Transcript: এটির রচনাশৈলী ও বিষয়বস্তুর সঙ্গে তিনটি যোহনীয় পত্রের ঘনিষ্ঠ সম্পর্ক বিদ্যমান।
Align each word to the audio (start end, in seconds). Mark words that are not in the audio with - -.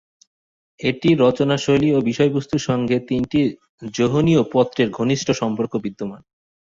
এটির 0.79 1.17
রচনাশৈলী 1.19 1.89
ও 1.93 1.99
বিষয়বস্তুর 2.01 2.61
সঙ্গে 2.61 2.97
তিনটি 3.09 3.39
যোহনীয় 3.93 4.41
পত্রের 4.53 4.89
ঘনিষ্ঠ 4.89 5.27
সম্পর্ক 5.31 5.73
বিদ্যমান। 5.77 6.21